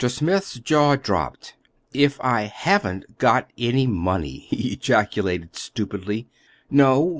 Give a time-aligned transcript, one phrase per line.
[0.09, 1.53] Smith's jaw dropped.
[1.93, 6.27] "If I haven't got any money!" he ejaculated stupidly.
[6.71, 7.09] "No!